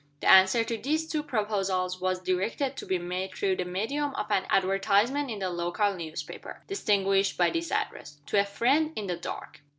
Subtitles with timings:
[0.21, 4.31] The answer to these two proposals was directed to be made through the medium of
[4.31, 9.15] an advertisement in the local newspaper distinguished by this address, "To a Friend in the
[9.17, 9.61] Dark."